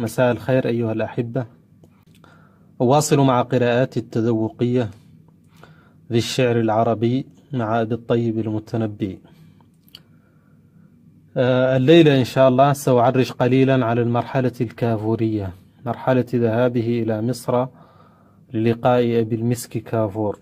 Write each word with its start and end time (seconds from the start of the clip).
مساء 0.00 0.32
الخير 0.32 0.68
أيها 0.68 0.92
الأحبة. 0.92 1.46
أواصل 2.80 3.20
مع 3.20 3.42
قراءاتي 3.42 4.00
التذوقية 4.00 4.90
في 6.08 6.16
الشعر 6.16 6.60
العربي 6.60 7.26
مع 7.52 7.80
أبي 7.80 7.94
الطيب 7.94 8.38
المتنبي. 8.38 9.18
آه، 11.36 11.76
الليلة 11.76 12.18
إن 12.18 12.24
شاء 12.24 12.48
الله 12.48 12.72
سأعرج 12.72 13.30
قليلا 13.30 13.86
على 13.86 14.02
المرحلة 14.02 14.52
الكافورية 14.60 15.52
مرحلة 15.86 16.26
ذهابه 16.34 17.02
إلى 17.02 17.22
مصر 17.22 17.66
للقاء 18.54 19.20
أبي 19.20 19.34
المسك 19.34 19.78
كافور. 19.78 20.38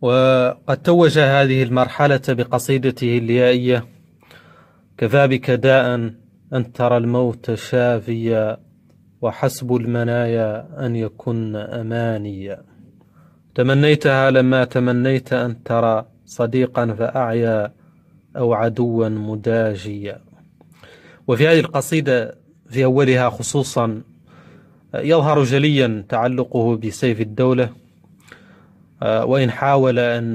وقد 0.00 0.82
توج 0.84 1.18
هذه 1.18 1.62
المرحلة 1.62 2.20
بقصيدته 2.28 3.18
اليائية 3.18 3.84
كفى 4.98 5.28
بك 5.28 5.50
داء 5.50 5.94
أن 6.52 6.72
ترى 6.72 6.96
الموت 6.96 7.54
شافيا 7.54 8.69
وحسب 9.22 9.76
المنايا 9.76 10.66
أن 10.86 10.96
يكن 10.96 11.56
أمانيا 11.56 12.62
تمنيتها 13.54 14.30
لما 14.30 14.64
تمنيت 14.64 15.32
أن 15.32 15.62
ترى 15.62 16.06
صديقا 16.24 16.86
فأعيا 16.86 17.72
أو 18.36 18.54
عدوا 18.54 19.08
مداجيا. 19.08 20.20
وفي 21.26 21.48
هذه 21.48 21.60
القصيدة 21.60 22.34
في 22.68 22.84
أولها 22.84 23.30
خصوصا 23.30 24.02
يظهر 24.94 25.44
جليا 25.44 26.04
تعلقه 26.08 26.76
بسيف 26.76 27.20
الدولة 27.20 27.68
وإن 29.02 29.50
حاول 29.50 29.98
أن 29.98 30.34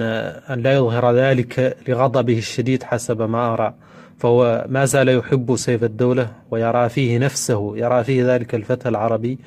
لا 0.61 0.73
يظهر 0.73 1.11
ذلك 1.11 1.77
لغضبه 1.87 2.37
الشديد 2.37 2.83
حسب 2.83 3.21
ما 3.21 3.53
أرى. 3.53 3.73
فهو 4.17 4.65
ما 4.69 4.85
زال 4.85 5.09
يحب 5.09 5.55
سيف 5.55 5.83
الدولة 5.83 6.31
ويرى 6.51 6.89
فيه 6.89 7.17
نفسه 7.17 7.77
يرى 7.77 8.03
فيه 8.03 8.35
ذلك 8.35 8.55
الفتى 8.55 8.89
العربي 8.89 9.39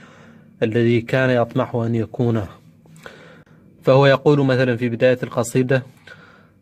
الذي 0.62 1.00
كان 1.00 1.30
يطمح 1.30 1.74
أن 1.74 1.94
يكونه. 1.94 2.48
فهو 3.82 4.06
يقول 4.06 4.46
مثلا 4.46 4.76
في 4.76 4.88
بداية 4.88 5.18
القصيدة 5.22 5.82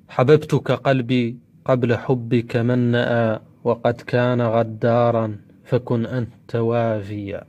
حببتك 0.08 0.70
قلبي 0.70 1.36
قبل 1.64 1.97
حبك 1.97 2.56
من 2.56 2.78
نأى 2.78 3.41
وقد 3.64 3.94
كان 3.94 4.42
غدارا 4.42 5.38
فكن 5.64 6.06
أنت 6.06 6.56
وافيا. 6.56 7.44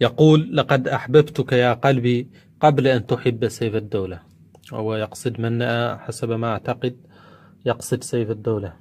يقول 0.00 0.56
لقد 0.56 0.88
أحببتك 0.88 1.52
يا 1.52 1.72
قلبي 1.72 2.26
قبل 2.60 2.86
أن 2.86 3.06
تحب 3.06 3.48
سيف 3.48 3.76
الدولة. 3.76 4.20
وهو 4.72 4.94
يقصد 4.94 5.40
من 5.40 5.52
نأى 5.52 5.98
حسب 5.98 6.30
ما 6.30 6.52
أعتقد 6.52 6.96
يقصد 7.66 8.04
سيف 8.04 8.30
الدولة. 8.30 8.72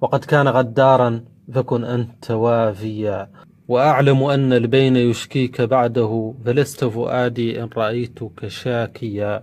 وقد 0.00 0.24
كان 0.24 0.48
غدارا 0.48 1.24
فكن 1.54 1.84
أنت 1.84 2.30
وافيا. 2.30 3.28
وأعلم 3.68 4.22
أن 4.22 4.52
البين 4.52 4.96
يشكيك 4.96 5.60
بعده 5.60 6.34
فلست 6.44 6.84
فؤادي 6.84 7.62
إن 7.62 7.68
رأيتك 7.76 8.46
شاكيا. 8.46 9.42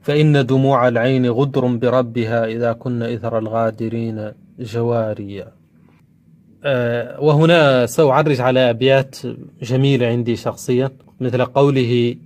فإن 0.00 0.46
دموع 0.46 0.88
العين 0.88 1.30
غدر 1.30 1.66
بربها 1.66 2.44
إذا 2.44 2.72
كن 2.72 3.02
إثر 3.02 3.38
الغادرين 3.38 4.32
جواريا. 4.58 5.52
أه 6.64 7.20
وهنا 7.20 7.86
سأعرج 7.86 8.40
على 8.40 8.70
أبيات 8.70 9.16
جميلة 9.62 10.06
عندي 10.06 10.36
شخصيا 10.36 10.90
مثل 11.20 11.44
قوله 11.44 12.16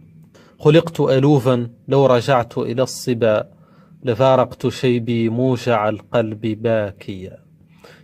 خلقت 0.59 1.01
ألوفا 1.01 1.69
لو 1.89 2.07
رجعت 2.07 2.59
إلى 2.59 2.83
الصبا. 2.83 3.54
لفارقت 4.05 4.69
شيبي 4.69 5.29
موجع 5.29 5.89
القلب 5.89 6.41
باكيا. 6.41 7.39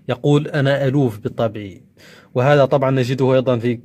يقول 0.09 0.49
أنا 0.49 0.87
ألوف 0.87 1.19
بطبعي. 1.19 1.83
وهذا 2.35 2.65
طبعا 2.65 2.91
نجده 2.91 3.35
أيضا 3.35 3.59
في 3.59 3.79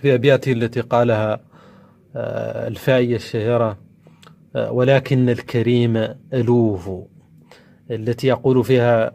في 0.00 0.14
أبياته 0.14 0.52
التي 0.52 0.80
قالها 0.80 1.40
الفائية 2.66 3.16
الشهيرة 3.16 3.78
ولكن 4.56 5.28
الكريم 5.28 6.08
ألوف. 6.34 6.90
التي 7.90 8.26
يقول 8.26 8.64
فيها 8.64 9.12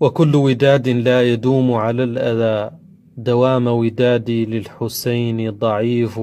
وكل 0.00 0.36
وداد 0.36 0.88
لا 0.88 1.22
يدوم 1.22 1.72
على 1.72 2.04
الأذى. 2.04 2.76
دوام 3.16 3.66
ودادي 3.66 4.46
للحسين 4.46 5.50
ضعيف 5.50 6.20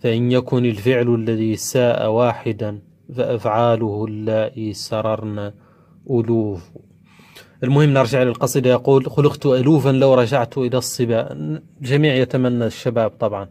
فإن 0.00 0.32
يكن 0.32 0.64
الفعل 0.64 1.14
الذي 1.14 1.56
ساء 1.56 2.10
واحدا. 2.10 2.78
فأفعاله 3.16 4.04
اللائي 4.08 4.72
سررن 4.72 5.52
ألوف. 6.10 6.70
المهم 7.62 7.90
نرجع 7.90 8.22
للقصيدة. 8.22 8.70
يقول 8.70 9.10
خلقت 9.10 9.46
ألوفا 9.46 9.90
لو 9.90 10.14
رجعت 10.14 10.58
إلى 10.58 10.78
الصبا 10.78 11.32
الجميع 11.80 12.14
يتمنى 12.14 12.66
الشباب 12.66 13.10
طبعا. 13.10 13.48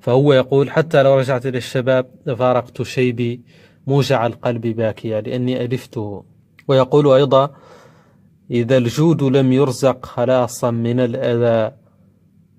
فهو 0.00 0.32
يقول 0.32 0.70
حتى 0.70 1.02
لو 1.02 1.18
رجعت 1.18 1.46
إلى 1.46 1.58
الشباب 1.58 2.06
لفارقت 2.26 2.82
شيبي 2.82 3.40
موجع 3.86 4.26
القلب 4.26 4.66
باكيا 4.66 5.20
لأني 5.20 5.64
ألفته. 5.64 6.24
ويقول 6.68 7.08
أيضا 7.08 7.50
إذا 8.50 8.76
الجود 8.76 9.22
لم 9.22 9.52
يرزق 9.52 10.06
خلاصا 10.06 10.70
من 10.70 11.00
الأذى 11.00 11.76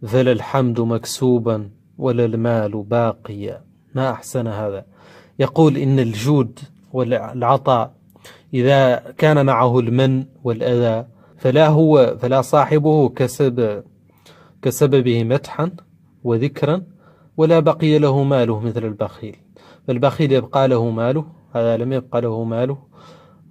فلا 0.07 0.31
الحمد 0.31 0.79
مكسوبا 0.79 1.69
ولا 1.97 2.25
المال 2.25 2.83
باقيا. 2.83 3.63
ما 3.95 4.11
أحسن 4.11 4.47
هذا. 4.47 4.85
يقول 5.39 5.77
إن 5.77 5.99
الجود 5.99 6.59
والعطاء 6.93 7.93
إذا 8.53 9.03
كان 9.17 9.45
معه 9.45 9.79
المن 9.79 10.25
والأذى 10.43 11.07
فلا 11.37 11.67
هو 11.67 12.17
فلا 12.21 12.41
صاحبه 12.41 13.09
كسب 13.09 13.83
كسببه 14.61 15.23
مدحا 15.23 15.71
وذكرا 16.23 16.83
ولا 17.37 17.59
بقي 17.59 17.99
له 17.99 18.23
ماله 18.23 18.59
مثل 18.59 18.85
البخيل. 18.85 19.35
فالبخيل 19.87 20.31
يبقى 20.31 20.67
له 20.67 20.89
ماله 20.89 21.25
هذا 21.55 21.77
لم 21.77 21.93
يبقى 21.93 22.21
له 22.21 22.43
ماله 22.43 22.77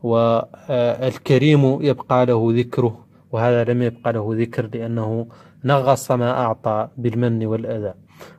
والكريم 0.03 1.83
يبقى 1.83 2.27
له 2.27 2.49
ذكره 2.53 3.07
وهذا 3.33 3.65
لم 3.65 3.83
يبقى 3.83 4.13
له 4.13 4.29
ذكر 4.33 4.71
لأنه 4.75 5.27
نغص 5.65 6.11
ما 6.11 6.31
أعطى 6.31 6.89
بالمن 6.97 7.47
والأذى. 7.47 7.95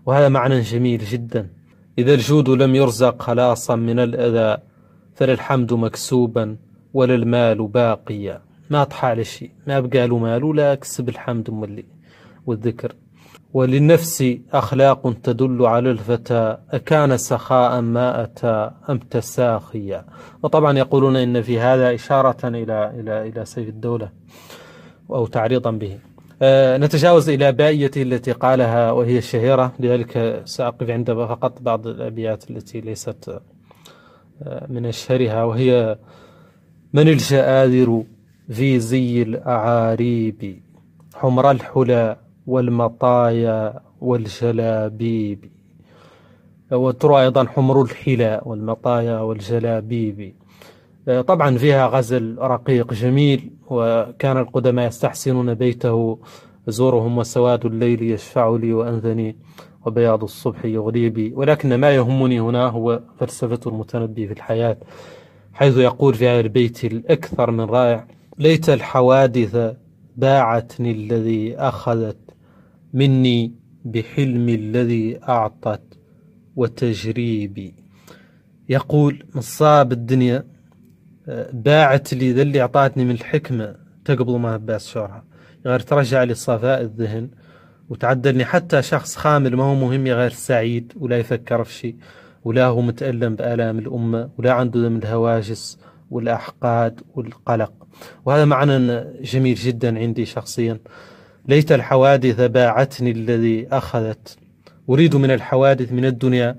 وهذا 0.05 0.29
معنى 0.29 0.59
جميل 0.59 0.99
جدا. 0.99 1.56
إذا 1.97 2.13
الجود 2.13 2.49
لم 2.49 2.75
يرزق 2.75 3.21
خلاصا 3.21 3.75
من 3.75 3.99
الأذى 3.99 4.61
فلا 5.15 5.33
الحمد 5.33 5.73
مكسوبا 5.73 6.57
ولا 6.93 7.15
المال 7.15 7.67
باقيا. 7.67 8.41
ما 8.69 8.83
طحى 8.83 9.07
على 9.07 9.23
شيء 9.23 9.51
ما 9.67 9.79
بقى 9.79 10.07
له 10.07 10.17
مال 10.17 10.43
ولا 10.43 10.75
كسب 10.75 11.09
الحمد 11.09 11.49
مولي 11.49 11.85
والذكر. 12.45 12.95
وللنفس 13.53 14.37
أخلاق 14.53 15.13
تدل 15.23 15.65
على 15.65 15.91
الفتى 15.91 16.57
أكان 16.71 17.17
سخاء 17.17 17.81
ما 17.81 18.23
أتى 18.23 18.71
أم 18.89 18.97
تساخيا. 18.97 20.05
وطبعا 20.43 20.77
يقولون 20.77 21.15
إن 21.15 21.41
في 21.41 21.59
هذا 21.59 21.95
إشارة 21.95 22.47
إلى 22.47 22.91
إلى 22.99 23.27
إلى 23.27 23.45
سيف 23.45 23.69
الدولة 23.69 24.09
أو 25.09 25.27
تعريضا 25.27 25.71
به. 25.71 25.99
نتجاوز 26.83 27.29
إلى 27.29 27.51
بائيته 27.51 28.01
التي 28.01 28.31
قالها 28.31 28.91
وهي 28.91 29.17
الشهيرة. 29.17 29.73
لذلك 29.79 30.41
سأقف 30.45 30.89
عند 30.89 31.13
فقط 31.13 31.61
بعض 31.61 31.87
الأبيات 31.87 32.51
التي 32.51 32.81
ليست 32.81 33.41
من 34.69 34.85
أشهرها 34.85 35.43
وهي 35.43 35.97
من 36.93 37.07
الجآذر 37.07 38.03
في 38.49 38.79
زي 38.79 39.21
الأعاريب؟ 39.21 40.61
حمر 41.15 41.51
الحلى 41.51 42.17
والمطايا 42.47 43.79
والجلابيب. 44.01 45.51
وترى 46.71 47.21
أيضا 47.21 47.45
حمر 47.45 47.81
الحلى 47.81 48.41
والمطايا 48.45 49.19
والجلابيب. 49.19 50.33
طبعا 51.07 51.57
فيها 51.57 51.87
غزل 51.87 52.37
رقيق 52.37 52.93
جميل 52.93 53.51
وكان 53.69 54.37
القدماء 54.37 54.87
يستحسنون 54.87 55.53
بيته 55.53 56.19
زورهم 56.67 57.17
وسواد 57.17 57.65
الليل 57.65 58.01
يشفع 58.03 58.57
لي 58.61 58.73
وأنذني 58.73 59.35
وبياض 59.85 60.23
الصبح 60.23 60.65
يغري 60.65 61.09
بي. 61.09 61.33
ولكن 61.33 61.75
ما 61.75 61.95
يهمني 61.95 62.39
هنا 62.39 62.65
هو 62.67 63.01
فلسفة 63.19 63.59
المتنبي 63.67 64.27
في 64.27 64.33
الحياة 64.33 64.77
حيث 65.53 65.77
يقول 65.77 66.13
في 66.13 66.27
هذا 66.27 66.39
البيت 66.39 66.85
الأكثر 66.85 67.51
من 67.51 67.63
رائع 67.63 68.07
ليت 68.39 68.69
الحوادث 68.69 69.75
باعتني 70.17 70.91
الذي 70.91 71.57
أخذت 71.57 72.17
مني 72.93 73.53
بحلم 73.85 74.49
الذي 74.49 75.19
أعطت 75.29 75.81
وتجريبي. 76.55 77.73
يقول 78.69 79.23
نصاب 79.35 79.91
الدنيا 79.91 80.56
باعت 81.53 82.13
لي 82.13 82.31
ذا 82.31 82.41
اللي 82.41 82.61
أعطاتني 82.61 83.05
من 83.05 83.11
الحكمة 83.11 83.75
تقبل 84.05 84.39
ما 84.39 84.57
باس 84.57 84.87
شورها 84.87 85.23
غير 85.65 85.79
ترجع 85.79 86.23
لي 86.23 86.33
صفاء 86.33 86.81
الذهن 86.81 87.29
وتعدلني 87.89 88.45
حتى 88.45 88.81
شخص 88.81 89.15
خامل 89.15 89.55
ما 89.55 89.63
هو 89.63 89.75
مهم 89.75 90.07
غير 90.07 90.29
سعيد 90.29 90.93
ولا 90.99 91.17
يفكر 91.17 91.63
في 91.63 91.73
شيء 91.73 91.95
ولا 92.43 92.65
هو 92.65 92.81
متألم 92.81 93.35
بآلام 93.35 93.79
الأمة 93.79 94.29
ولا 94.37 94.53
عنده 94.53 94.89
من 94.89 94.97
الهواجس 94.97 95.77
والأحقاد 96.11 97.01
والقلق. 97.15 97.73
وهذا 98.25 98.45
معنى 98.45 99.03
جميل 99.21 99.55
جدا 99.55 99.99
عندي 99.99 100.25
شخصيا. 100.25 100.79
ليت 101.47 101.71
الحوادث 101.71 102.41
باعتني 102.41 103.11
الذي 103.11 103.67
أخذت. 103.71 104.37
أريد 104.89 105.15
من 105.15 105.31
الحوادث 105.31 105.91
من 105.91 106.05
الدنيا 106.05 106.57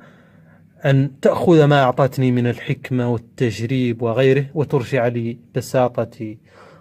أن 0.85 1.21
تأخذ 1.21 1.65
ما 1.65 1.83
أعطتني 1.83 2.33
من 2.33 2.47
الحكمة 2.47 3.13
والتجريب 3.13 4.03
وغيره 4.03 4.47
وترجع 4.55 5.07
لي 5.07 5.39
بساطتي 5.55 6.39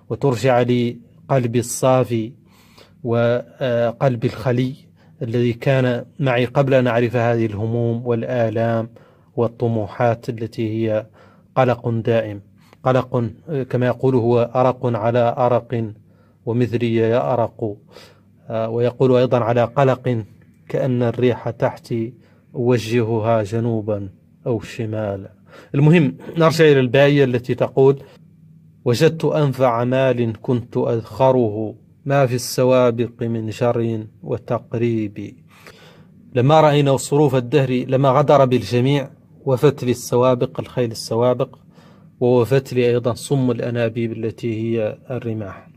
وترجع 0.10 0.62
لي 0.62 0.98
قلبي 1.30 1.60
الصافي 1.60 2.32
وقلبي 3.04 4.28
الخلي 4.28 4.76
الذي 5.22 5.54
كان 5.54 6.06
معي 6.20 6.46
قبل 6.46 6.74
أن 6.74 6.88
أعرف 6.88 7.16
هذه 7.16 7.46
الهموم 7.46 8.08
والآلام 8.08 8.90
والطموحات 9.36 10.30
التي 10.30 10.70
هي 10.70 11.06
قلق 11.56 11.90
دائم. 11.90 12.42
قلق 12.84 13.30
كما 13.70 13.86
يقول 13.86 14.16
هو 14.16 14.52
أرق 14.56 14.86
على 14.86 15.36
أرق 15.38 15.92
ومثلي 16.46 16.96
يأرق 16.96 17.78
ويقول 18.50 19.16
أيضا 19.16 19.40
على 19.40 19.64
قلق 19.64 20.24
كأن 20.70 21.04
الريح 21.04 21.50
تحتي 21.50 22.14
أوجهها 22.58 23.44
جنوبا 23.44 24.10
أو 24.48 24.60
شمالا. 24.60 25.32
المهم 25.76 26.18
نرجع 26.38 26.66
إلى 26.66 26.80
الباية 26.80 27.24
التي 27.24 27.56
تقول 27.56 28.04
وجدت 28.86 29.26
أنفع 29.26 29.84
مال 29.84 30.42
كنت 30.42 30.78
أذخره 30.78 31.76
ما 32.06 32.26
في 32.26 32.36
السوابق 32.36 33.24
من 33.24 33.52
شر 33.52 34.06
وتقريب. 34.24 35.36
لما 36.36 36.62
رأينا 36.62 36.98
صروف 36.98 37.36
الدهر 37.36 37.86
لما 37.88 38.10
غدر 38.10 38.46
بالجميع 38.46 39.10
وفت 39.46 39.84
لي 39.84 39.92
السوابق 39.92 40.60
الخيل 40.60 40.92
السوابق 40.92 41.60
ووفت 42.20 42.74
لي 42.74 42.90
أيضا 42.90 43.14
صم 43.14 43.52
الأنابيب 43.52 44.12
التي 44.12 44.62
هي 44.62 44.98
الرماح. 45.12 45.70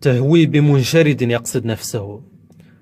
تهوي 0.00 0.46
بمنشرد 0.46 1.22
يقصد 1.22 1.66
نفسه 1.66 2.22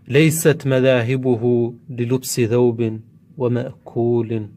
ليست 0.08 0.66
مذاهبه 0.66 1.74
للبس 1.90 2.40
ثوب 2.40 3.00
ومأكول 3.38 4.48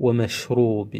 ومشروب. 0.00 0.96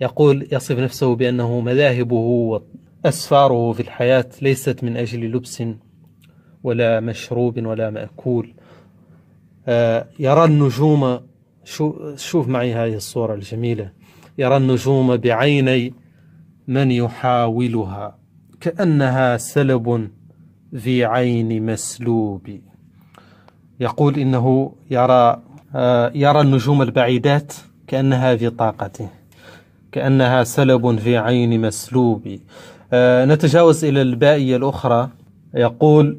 يقول 0.00 0.48
يصف 0.52 0.78
نفسه 0.78 1.16
بأنه 1.16 1.60
مذاهبه 1.60 2.60
وأسفاره 3.04 3.72
في 3.72 3.80
الحياة 3.80 4.26
ليست 4.42 4.84
من 4.84 4.96
أجل 4.96 5.32
لبس 5.32 5.62
ولا 6.62 7.00
مشروب 7.00 7.66
ولا 7.66 7.90
مأكول. 7.90 8.54
آه، 9.68 10.06
يرى 10.18 10.44
النجوم 10.44 11.20
شوف 12.16 12.48
معي 12.48 12.74
هذه 12.74 12.94
الصورة 12.94 13.34
الجميلة. 13.34 13.92
يرى 14.38 14.56
النجوم 14.56 15.16
بعيني 15.16 15.94
من 16.68 16.90
يحاولها 16.90 18.18
كأنها 18.60 19.36
سلب 19.36 20.10
في 20.76 21.04
عين 21.04 21.66
مسلوب. 21.66 22.60
يقول 23.80 24.18
إنه 24.18 24.74
يرى 24.90 25.42
يرى 26.14 26.40
النجوم 26.40 26.82
البعيدات 26.82 27.52
كأنها 27.86 28.36
في 28.36 28.50
طاقته 28.50 29.08
كأنها 29.92 30.44
سلب 30.44 30.98
في 30.98 31.16
عين 31.16 31.60
مسلوب. 31.60 32.38
آه، 32.92 33.24
نتجاوز 33.24 33.84
إلى 33.84 34.02
البائية 34.02 34.56
الأخرى. 34.56 35.08
يقول 35.54 36.18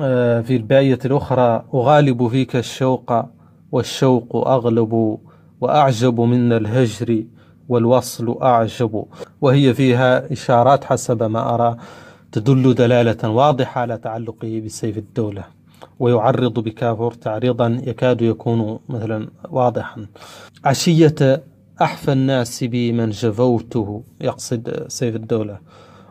آه، 0.00 0.40
في 0.40 0.56
البائية 0.56 0.98
الأخرى 1.04 1.64
أغالب 1.74 2.28
فيك 2.28 2.56
الشوق 2.56 3.24
والشوق 3.72 4.48
أغلب 4.48 5.18
وأعجب 5.60 6.20
من 6.20 6.52
الهجر 6.52 7.24
والوصل 7.68 8.38
أعجب. 8.42 9.04
وهي 9.40 9.74
فيها 9.74 10.32
إشارات 10.32 10.84
حسب 10.84 11.22
ما 11.22 11.54
أرى 11.54 11.76
تدل 12.32 12.74
دلالة 12.74 13.30
واضحة 13.30 13.80
على 13.80 13.98
تعلقه 13.98 14.62
بسيف 14.64 14.98
الدولة. 14.98 15.44
ويعرض 15.98 16.58
بكافور 16.58 17.12
تعريضا 17.12 17.80
يكاد 17.86 18.22
يكون 18.22 18.78
مثلا 18.88 19.28
واضحا. 19.50 20.06
عشية 20.64 21.42
أحفى 21.82 22.12
الناس 22.12 22.64
بي 22.64 22.92
من 22.92 23.10
جفوته 23.10 24.02
يقصد 24.20 24.84
سيف 24.88 25.16
الدولة 25.16 25.58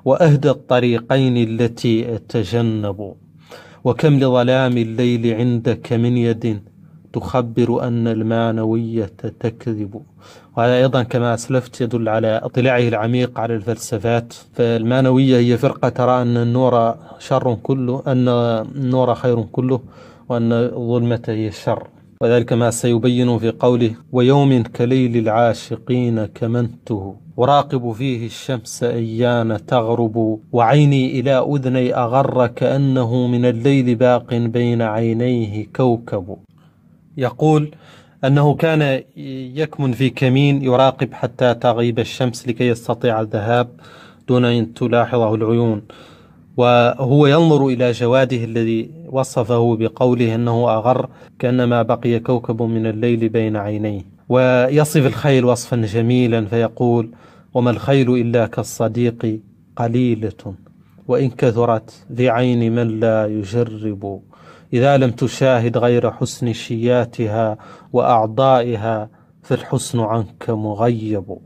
وأهدى 0.06 0.50
الطريقين 0.50 1.38
التي 1.38 2.16
أتجنب 2.16 3.14
وكم 3.84 4.20
لظلام 4.20 4.78
الليل 4.78 5.34
عندك 5.34 5.94
من 5.94 6.18
يد 6.18 6.62
تخبر 7.14 7.88
أن 7.88 8.08
المانوية 8.08 9.12
تكذب. 9.40 10.02
وهذا 10.58 10.78
أيضا 10.78 11.04
كما 11.04 11.34
أسلفت 11.34 11.82
يدل 11.82 12.10
على 12.10 12.42
اطلاعه 12.44 12.88
العميق 12.88 13.40
على 13.40 13.56
الفلسفات. 13.56 14.34
فالمانوية 14.54 15.38
هي 15.38 15.58
فرقة 15.58 15.90
ترى 15.90 16.22
أن 16.22 16.38
النور 16.38 16.96
شر 17.20 17.58
كله 17.64 18.04
أن 18.08 18.28
النور 18.28 19.16
خير 19.16 19.42
كله 19.42 19.80
وأن 20.30 20.52
الظلمة 20.52 21.22
هي 21.28 21.48
الشر. 21.48 21.88
وذلك 22.22 22.54
ما 22.54 22.72
سيبين 22.72 23.38
في 23.38 23.50
قوله 23.50 23.96
ويوم 24.12 24.64
كليل 24.64 25.18
العاشقين 25.18 26.26
كمنته 26.26 27.16
أراقب 27.40 27.92
فيه 27.92 28.26
الشمس 28.26 28.84
أيان 28.84 29.66
تغرب 29.66 30.40
وعيني 30.52 31.20
إلى 31.20 31.32
أذني 31.32 31.96
أغر 31.96 32.48
كأنه 32.48 33.28
من 33.28 33.46
الليل 33.46 33.96
باق 33.96 34.34
بين 34.34 34.82
عينيه 34.82 35.68
كوكب. 35.76 36.38
يقول 37.18 37.72
أنه 38.26 38.56
كان 38.56 39.04
يكمن 39.56 39.92
في 39.92 40.10
كمين 40.10 40.64
يراقب 40.64 41.14
حتى 41.14 41.54
تغيب 41.54 42.00
الشمس 42.00 42.48
لكي 42.48 42.68
يستطيع 42.68 43.22
الذهاب 43.22 43.68
دون 44.28 44.46
أن 44.46 44.74
تلاحظه 44.74 45.36
العيون. 45.36 45.82
وهو 46.58 47.28
ينظر 47.28 47.68
إلى 47.68 47.92
جواده 47.92 48.44
الذي 48.44 48.90
وصفه 49.10 49.76
بقوله 49.76 50.36
أنه 50.36 50.70
أغر 50.78 51.10
كأنما 51.40 51.82
بقي 51.82 52.20
كوكب 52.20 52.62
من 52.62 52.86
الليل 52.86 53.30
بين 53.30 53.56
عينيه. 53.56 54.02
ويصف 54.30 55.06
الخيل 55.06 55.46
وصفا 55.46 55.78
جميلا 55.78 56.46
فيقول 56.46 57.10
وما 57.54 57.72
الخيل 57.72 58.10
إلا 58.10 58.48
كالصديق 58.48 59.40
قليلة 59.76 60.54
وإن 61.08 61.30
كثرت 61.30 62.06
في 62.16 62.30
عين 62.30 62.76
من 62.76 63.00
لا 63.00 63.28
يجرب 63.28 64.22
إذا 64.74 64.98
لم 64.98 65.12
تشاهد 65.12 65.78
غير 65.78 66.12
حسن 66.12 66.54
شياتها 66.54 67.58
وأعضائها 67.94 69.10
فالحسن 69.44 70.00
عنك 70.00 70.50
مغيب. 70.50 71.38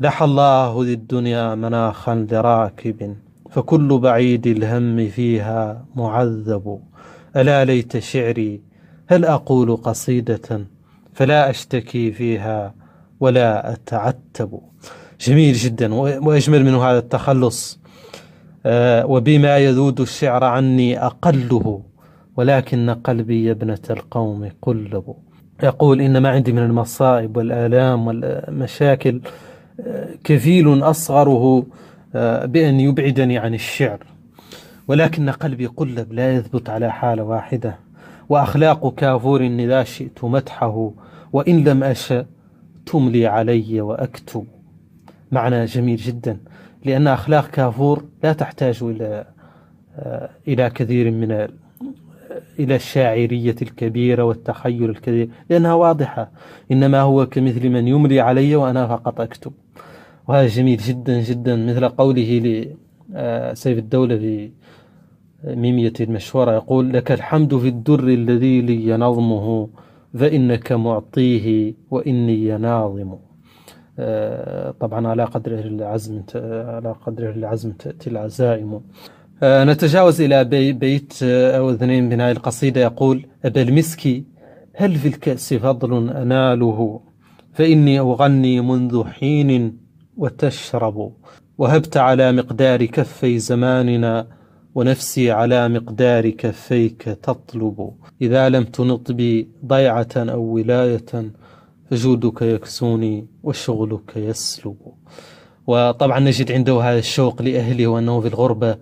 لحى 0.00 0.24
الله 0.24 0.84
ذي 0.84 0.92
الدنيا 0.92 1.54
مناخا 1.54 2.26
لراكب 2.30 3.16
فكل 3.50 3.98
بعيد 3.98 4.46
الهم 4.46 5.08
فيها 5.08 5.84
معذب. 5.96 6.80
ألا 7.36 7.64
ليت 7.64 7.98
شعري 7.98 8.62
هل 9.06 9.24
أقول 9.24 9.76
قصيدة؟ 9.76 10.66
فلا 11.12 11.50
أشتكي 11.50 12.12
فيها 12.12 12.74
ولا 13.20 13.72
أتعتب. 13.72 14.60
جميل 15.20 15.54
جدا 15.54 15.94
وأجمل 15.94 16.64
من 16.64 16.74
هذا 16.74 16.98
التخلص. 16.98 17.80
آه، 18.66 19.06
وبما 19.06 19.58
يذود 19.58 20.00
الشعر 20.00 20.44
عني 20.44 21.06
أقله. 21.06 21.82
ولكن 22.36 22.90
قلبي 22.90 23.44
يا 23.44 23.52
ابنة 23.52 23.78
القوم 23.90 24.50
قلب 24.62 25.14
يقول 25.62 26.00
إن 26.00 26.18
ما 26.18 26.28
عندي 26.28 26.52
من 26.52 26.62
المصائب 26.62 27.36
والآلام 27.36 28.06
والمشاكل 28.06 29.20
كفيل 30.24 30.82
أصغره 30.82 31.66
آه، 32.14 32.46
بأن 32.46 32.80
يبعدني 32.80 33.38
عن 33.38 33.54
الشعر. 33.54 33.98
ولكن 34.88 35.30
قلبي 35.30 35.66
قلب 35.66 36.12
لا 36.12 36.34
يثبت 36.36 36.70
على 36.70 36.92
حالة 36.92 37.22
واحدة. 37.22 37.76
وأخلاق 38.28 38.94
كافور 38.94 39.40
إذا 39.40 39.84
شئت 39.84 40.24
مدحه 40.24 40.90
وإن 41.32 41.64
لم 41.64 41.84
أشأ 41.84 42.26
تملي 42.86 43.26
علي 43.26 43.80
وأكتب. 43.80 44.46
معنى 45.32 45.64
جميل 45.64 45.96
جدا 45.96 46.38
لأن 46.84 47.06
أخلاق 47.06 47.46
كافور 47.46 48.04
لا 48.22 48.32
تحتاج 48.32 48.78
إلى 48.82 49.24
آه، 49.96 50.30
إلى 50.48 50.70
كثير 50.70 51.10
من 51.10 51.48
إلى 52.58 52.76
الشاعرية 52.76 53.56
الكبيرة 53.62 54.22
والتخيل 54.22 54.90
الكبير 54.90 55.28
لأنها 55.50 55.74
واضحة. 55.74 56.30
إنما 56.72 57.00
هو 57.00 57.26
كمثل 57.26 57.68
من 57.68 57.88
يملي 57.88 58.20
علي 58.20 58.56
وأنا 58.56 58.86
فقط 58.86 59.20
أكتب. 59.20 59.52
وهذا 60.28 60.46
جميل 60.46 60.78
جدا 60.78 61.20
جدا 61.20 61.56
مثل 61.56 61.88
قوله 61.88 62.40
لسيف 63.10 63.78
الدولة 63.78 64.16
في 64.16 64.50
ميمية 65.44 65.92
المشهورة 66.00 66.52
يقول 66.52 66.92
لك 66.92 67.12
الحمد 67.12 67.56
في 67.56 67.68
الدر 67.68 68.08
الذي 68.08 68.60
لي 68.60 68.96
نظمه 68.96 69.68
فإنك 70.14 70.72
معطيه 70.72 71.74
وإني 71.90 72.58
ناظم. 72.58 73.14
آه، 73.98 74.70
طبعا 74.70 75.08
على 75.08 75.24
قدر 75.24 75.52
العزم 75.58 76.22
على 76.34 76.94
قدر 77.06 77.30
العزم 77.30 77.72
تأتي 77.72 78.10
العزائم. 78.10 78.74
آه، 78.74 78.80
نتجاوز 79.42 80.20
إلى 80.20 80.44
بيت 80.72 81.14
آه، 81.22 81.58
أو 81.58 81.70
اثنين 81.70 82.08
من 82.08 82.20
هذه 82.20 82.30
القصيدة. 82.30 82.80
يقول 82.80 83.26
أبا 83.44 83.62
المسكي 83.62 84.24
هل 84.74 84.94
في 84.94 85.08
الكأس 85.08 85.54
فضل 85.54 86.10
أناله؟ 86.10 87.00
فإني 87.52 87.98
أغني 87.98 88.60
منذ 88.60 89.04
حين 89.04 89.78
وتشرب. 90.16 91.12
وهبت 91.58 91.96
على 91.96 92.32
مقدار 92.32 92.84
كفي 92.84 93.38
زماننا 93.38 94.26
ونفسي 94.74 95.30
على 95.30 95.68
مقدار 95.68 96.30
كفيك 96.30 97.02
تطلب. 97.02 97.90
إذا 98.22 98.48
لم 98.48 98.64
تنط 98.64 99.12
بي 99.12 99.48
ضيعة 99.66 100.08
أو 100.16 100.42
ولاية 100.42 101.32
فجودك 101.90 102.42
يكسوني 102.42 103.26
وشغلك 103.42 104.16
يسلب. 104.16 104.76
وطبعا 105.66 106.20
نجد 106.20 106.52
عنده 106.52 106.80
هذا 106.80 106.98
الشوق 106.98 107.42
لأهله 107.42 107.86
وأنه 107.86 108.20
في 108.20 108.28
الغربة 108.28 108.76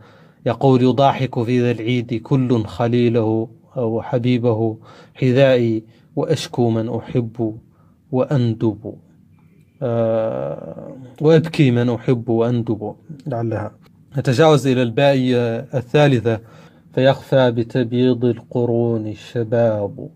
يقول 0.47 0.83
يضاحك 0.83 1.43
في 1.43 1.61
ذا 1.61 1.71
العيد 1.71 2.15
كل 2.15 2.65
خليله 2.65 3.49
أو 3.77 4.03
حبيبه 4.03 4.79
حذائي 5.15 5.83
وأشكو 6.17 6.71
من 6.71 6.89
أحب 6.89 7.59
وأندب. 8.13 8.95
آه 9.83 10.97
وأبكي 11.21 11.71
من 11.71 11.91
أحب 11.91 12.29
وأندب. 12.29 12.95
لعلها. 13.27 13.73
نتجاوز 14.19 14.67
إلى 14.67 14.83
الباء 14.83 15.17
الثالثة 15.75 16.41
فيخفى 16.95 17.51
بتبييض 17.51 18.25
القرون 18.25 19.07
الشباب. 19.07 20.09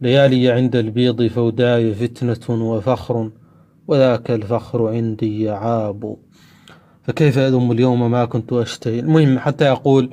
ليالي 0.00 0.50
عند 0.50 0.76
البيض 0.76 1.26
فوداي 1.26 1.94
فتنة 1.94 2.64
وفخر 2.64 3.30
وذاك 3.88 4.30
الفخر 4.30 4.88
عندي 4.88 5.50
عاب. 5.50 6.16
فكيف 7.06 7.38
أذم 7.38 7.72
اليوم 7.72 8.10
ما 8.10 8.24
كنت 8.24 8.52
أشتهي؟ 8.52 9.00
المهم 9.00 9.38
حتى 9.38 9.64
يقول 9.64 10.10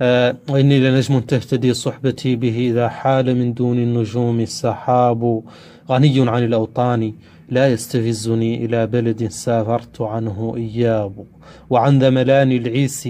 آه 0.00 0.36
وإني 0.48 0.80
لنجم 0.80 1.20
تهتدي 1.20 1.74
صحبتي 1.74 2.36
به 2.36 2.68
إذا 2.70 2.88
حال 2.88 3.34
من 3.36 3.54
دون 3.54 3.78
النجوم 3.78 4.40
السحاب 4.40 5.42
غني 5.90 6.30
عن 6.30 6.44
الأوطان 6.44 7.12
لا 7.48 7.68
يستفزني 7.72 8.64
إلى 8.64 8.86
بلد 8.86 9.28
سافرت 9.28 10.00
عنه 10.00 10.54
إياب 10.56 11.24
وعن 11.70 11.98
ذملان 11.98 12.52
العيس 12.52 13.08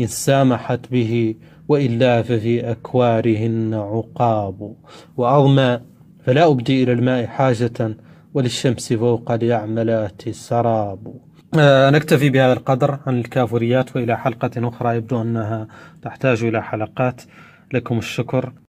إن 0.00 0.06
سامحت 0.06 0.80
به 0.92 1.34
وإلا 1.68 2.22
ففي 2.22 2.70
أكوارهن 2.70 3.74
عقاب. 3.74 4.74
وأظمى 5.16 5.80
فلا 6.24 6.46
أبدي 6.46 6.82
إلى 6.82 6.92
الماء 6.92 7.26
حاجة 7.26 7.96
وللشمس 8.34 8.92
فوق 8.92 9.32
اليعملات 9.32 10.28
سراب 10.30 11.14
نكتفي 11.56 12.30
بهذا 12.30 12.52
القدر 12.52 12.98
عن 13.06 13.18
الكافوريات 13.18 13.96
وإلى 13.96 14.18
حلقة 14.18 14.50
أخرى. 14.56 14.96
يبدو 14.96 15.22
أنها 15.22 15.66
تحتاج 16.02 16.44
إلى 16.44 16.62
حلقات. 16.62 17.22
لكم 17.72 17.98
الشكر. 17.98 18.52